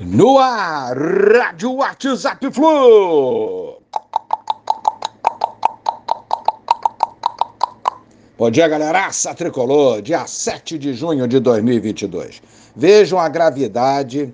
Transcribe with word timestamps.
No 0.00 0.38
ar, 0.38 0.96
Rádio 0.96 1.72
WhatsApp 1.72 2.52
Flu. 2.52 3.78
Bom 8.38 8.48
dia, 8.48 8.68
galera. 8.68 9.10
tricolor, 9.36 10.00
dia 10.00 10.24
7 10.24 10.78
de 10.78 10.94
junho 10.94 11.26
de 11.26 11.40
2022. 11.40 12.40
Vejam 12.76 13.18
a 13.18 13.28
gravidade 13.28 14.32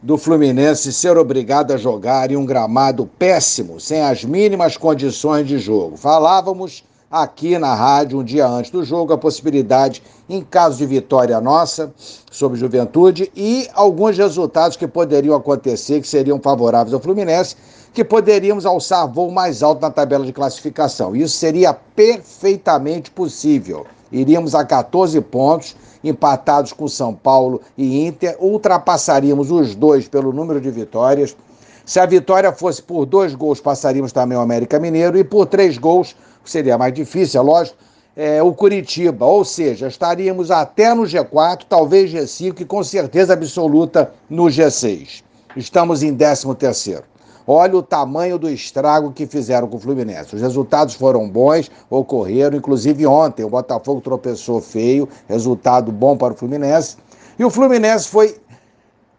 do 0.00 0.16
Fluminense 0.16 0.90
ser 0.94 1.18
obrigado 1.18 1.72
a 1.72 1.76
jogar 1.76 2.30
em 2.30 2.36
um 2.36 2.46
gramado 2.46 3.04
péssimo, 3.04 3.78
sem 3.78 4.00
as 4.00 4.24
mínimas 4.24 4.78
condições 4.78 5.46
de 5.46 5.58
jogo. 5.58 5.98
Falávamos 5.98 6.82
aqui 7.12 7.58
na 7.58 7.74
rádio 7.74 8.18
um 8.18 8.24
dia 8.24 8.48
antes 8.48 8.70
do 8.70 8.82
jogo 8.82 9.12
a 9.12 9.18
possibilidade, 9.18 10.02
em 10.26 10.42
caso 10.42 10.78
de 10.78 10.86
vitória 10.86 11.38
nossa 11.42 11.92
sobre 12.30 12.58
Juventude, 12.58 13.30
e 13.36 13.68
alguns 13.74 14.16
resultados 14.16 14.78
que 14.78 14.88
poderiam 14.88 15.36
acontecer 15.36 16.00
que 16.00 16.08
seriam 16.08 16.40
favoráveis 16.40 16.94
ao 16.94 17.00
Fluminense, 17.00 17.54
que 17.92 18.02
poderíamos 18.02 18.64
alçar 18.64 19.06
voo 19.06 19.30
mais 19.30 19.62
alto 19.62 19.82
na 19.82 19.90
tabela 19.90 20.24
de 20.24 20.32
classificação. 20.32 21.14
Isso 21.14 21.36
seria 21.36 21.74
perfeitamente 21.74 23.10
possível. 23.10 23.86
Iríamos 24.10 24.54
a 24.54 24.64
14 24.64 25.20
pontos, 25.20 25.76
empatados 26.02 26.72
com 26.72 26.88
São 26.88 27.14
Paulo 27.14 27.60
e 27.76 28.06
Inter, 28.06 28.36
ultrapassaríamos 28.40 29.50
os 29.50 29.74
dois 29.74 30.08
pelo 30.08 30.32
número 30.32 30.60
de 30.60 30.70
vitórias. 30.70 31.36
Se 31.84 32.00
a 32.00 32.06
vitória 32.06 32.52
fosse 32.52 32.80
por 32.82 33.04
dois 33.04 33.34
gols, 33.34 33.60
passaríamos 33.60 34.12
também 34.12 34.38
o 34.38 34.40
América 34.40 34.78
Mineiro, 34.78 35.18
e 35.18 35.24
por 35.24 35.46
três 35.46 35.76
gols, 35.76 36.14
seria 36.44 36.78
mais 36.78 36.92
difícil, 36.92 37.40
é 37.40 37.44
lógico, 37.44 37.76
é, 38.16 38.42
o 38.42 38.52
Curitiba. 38.52 39.24
Ou 39.24 39.44
seja, 39.44 39.86
estaríamos 39.88 40.50
até 40.50 40.94
no 40.94 41.02
G4, 41.02 41.62
talvez 41.68 42.12
G5 42.12 42.60
e 42.60 42.64
com 42.64 42.82
certeza 42.82 43.32
absoluta 43.32 44.12
no 44.28 44.44
G6. 44.44 45.22
Estamos 45.56 46.02
em 46.02 46.14
13 46.14 46.54
terceiro. 46.54 47.04
Olha 47.46 47.76
o 47.76 47.82
tamanho 47.82 48.38
do 48.38 48.48
estrago 48.48 49.12
que 49.12 49.26
fizeram 49.26 49.66
com 49.66 49.76
o 49.76 49.80
Fluminense. 49.80 50.34
Os 50.34 50.40
resultados 50.40 50.94
foram 50.94 51.28
bons, 51.28 51.70
ocorreram, 51.90 52.56
inclusive 52.56 53.04
ontem 53.04 53.44
o 53.44 53.50
Botafogo 53.50 54.00
tropeçou 54.00 54.60
feio, 54.60 55.08
resultado 55.28 55.90
bom 55.90 56.16
para 56.16 56.32
o 56.32 56.36
Fluminense. 56.36 56.96
E 57.38 57.44
o 57.44 57.50
Fluminense 57.50 58.08
foi 58.08 58.36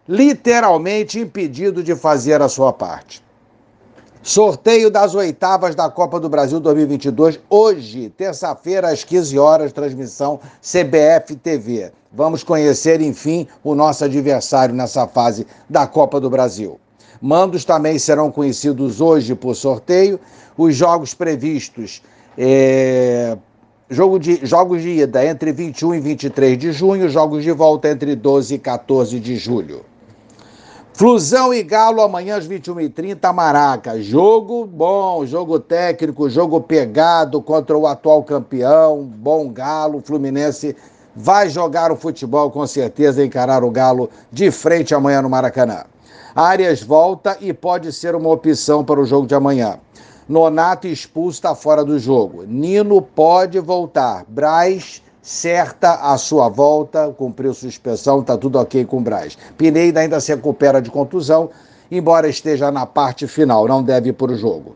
literalmente 0.07 1.19
impedido 1.19 1.83
de 1.83 1.95
fazer 1.95 2.41
a 2.41 2.47
sua 2.47 2.71
parte. 2.71 3.23
Sorteio 4.25 4.89
das 4.89 5.13
oitavas 5.15 5.75
da 5.75 5.89
Copa 5.89 6.17
do 6.17 6.29
Brasil 6.29 6.57
2022, 6.57 7.41
hoje, 7.49 8.09
terça-feira, 8.15 8.87
às 8.87 9.03
15 9.03 9.37
horas, 9.37 9.73
transmissão 9.73 10.39
CBF 10.61 11.35
TV. 11.35 11.91
Vamos 12.09 12.41
conhecer, 12.41 13.01
enfim, 13.01 13.45
o 13.61 13.75
nosso 13.75 14.05
adversário 14.05 14.73
nessa 14.73 15.05
fase 15.09 15.45
da 15.69 15.85
Copa 15.85 16.21
do 16.21 16.29
Brasil. 16.29 16.79
Mandos 17.21 17.65
também 17.65 17.99
serão 17.99 18.31
conhecidos 18.31 19.01
hoje 19.01 19.35
por 19.35 19.55
sorteio. 19.55 20.17
Os 20.57 20.73
jogos 20.73 21.13
previstos. 21.13 22.01
É... 22.37 23.37
Jogo 23.89 24.17
de, 24.17 24.39
jogos 24.45 24.81
de 24.81 25.01
ida 25.01 25.25
entre 25.25 25.51
21 25.51 25.95
e 25.95 25.99
23 25.99 26.57
de 26.57 26.71
junho, 26.71 27.09
jogos 27.09 27.43
de 27.43 27.51
volta 27.51 27.89
entre 27.89 28.15
12 28.15 28.55
e 28.55 28.57
14 28.57 29.19
de 29.19 29.35
julho. 29.35 29.83
Flusão 30.95 31.51
e 31.51 31.63
Galo 31.63 32.01
amanhã 32.01 32.37
às 32.37 32.47
21h30, 32.47 33.33
Maraca. 33.33 33.99
Jogo 33.99 34.63
bom, 34.63 35.25
jogo 35.25 35.59
técnico, 35.59 36.29
jogo 36.29 36.61
pegado 36.61 37.41
contra 37.41 37.75
o 37.75 37.87
atual 37.87 38.23
campeão, 38.23 39.03
bom 39.03 39.49
Galo. 39.49 40.03
Fluminense 40.05 40.75
vai 41.15 41.49
jogar 41.49 41.91
o 41.91 41.95
futebol 41.95 42.51
com 42.51 42.65
certeza, 42.67 43.25
encarar 43.25 43.63
o 43.63 43.71
Galo 43.71 44.07
de 44.31 44.51
frente 44.51 44.93
amanhã 44.93 45.23
no 45.23 45.29
Maracanã. 45.29 45.83
Arias 46.35 46.83
volta 46.83 47.37
e 47.41 47.51
pode 47.51 47.91
ser 47.91 48.15
uma 48.15 48.29
opção 48.29 48.83
para 48.83 48.99
o 48.99 49.05
jogo 49.05 49.25
de 49.25 49.33
amanhã. 49.33 49.79
Nonato 50.29 50.87
expulso 50.87 51.37
está 51.37 51.55
fora 51.55 51.83
do 51.83 51.97
jogo. 51.97 52.43
Nino 52.47 53.01
pode 53.01 53.59
voltar. 53.59 54.25
Braz 54.27 55.02
certa 55.23 56.11
a 56.11 56.17
sua 56.17 56.49
volta, 56.49 57.09
cumpriu 57.17 57.53
suspensão, 57.53 58.19
está 58.19 58.37
tudo 58.37 58.59
ok 58.59 58.83
com 58.83 58.97
o 58.97 59.01
Braz. 59.01 59.37
Pineda 59.57 60.01
ainda 60.01 60.19
se 60.19 60.35
recupera 60.35 60.81
de 60.81 60.91
contusão, 60.91 61.49
embora 61.89 62.27
esteja 62.27 62.69
na 62.69 62.85
parte 62.85 63.25
final, 63.25 63.65
não 63.65 63.81
deve 63.81 64.09
ir 64.09 64.13
para 64.13 64.33
o 64.33 64.35
jogo. 64.35 64.75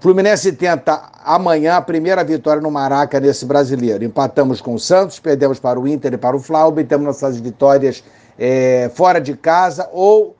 Fluminense 0.00 0.52
tenta 0.52 1.10
amanhã 1.24 1.76
a 1.76 1.80
primeira 1.80 2.24
vitória 2.24 2.60
no 2.60 2.70
Maraca 2.70 3.20
nesse 3.20 3.46
brasileiro. 3.46 4.04
Empatamos 4.04 4.60
com 4.60 4.74
o 4.74 4.78
Santos, 4.78 5.20
perdemos 5.20 5.60
para 5.60 5.78
o 5.78 5.86
Inter 5.86 6.12
e 6.14 6.18
para 6.18 6.36
o 6.36 6.40
Flauber, 6.40 6.84
temos 6.84 7.06
nossas 7.06 7.38
vitórias 7.38 8.02
é, 8.36 8.90
fora 8.94 9.20
de 9.20 9.36
casa 9.36 9.88
ou 9.92 10.36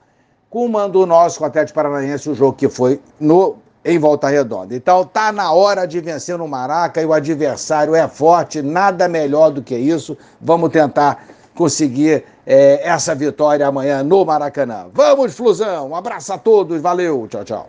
com 0.50 0.66
o 0.66 1.06
nosso 1.06 1.38
com 1.38 1.44
o 1.44 1.46
Atlético 1.46 1.74
Paranaense, 1.74 2.28
o 2.28 2.34
jogo 2.34 2.54
que 2.54 2.68
foi 2.68 3.00
no 3.20 3.56
em 3.88 3.98
Volta 3.98 4.28
Redonda. 4.28 4.74
Então 4.74 5.02
tá 5.02 5.32
na 5.32 5.50
hora 5.52 5.86
de 5.86 5.98
vencer 5.98 6.36
no 6.36 6.46
Maraca 6.46 7.00
e 7.00 7.06
o 7.06 7.12
adversário 7.12 7.94
é 7.94 8.06
forte, 8.06 8.60
nada 8.60 9.08
melhor 9.08 9.50
do 9.50 9.62
que 9.62 9.74
isso. 9.74 10.16
Vamos 10.40 10.70
tentar 10.70 11.24
conseguir 11.54 12.24
é, 12.46 12.86
essa 12.86 13.14
vitória 13.14 13.66
amanhã 13.66 14.02
no 14.02 14.24
Maracanã. 14.24 14.86
Vamos, 14.92 15.34
Flusão! 15.34 15.88
Um 15.88 15.96
abraço 15.96 16.32
a 16.32 16.38
todos, 16.38 16.80
valeu, 16.82 17.26
tchau, 17.28 17.44
tchau. 17.44 17.68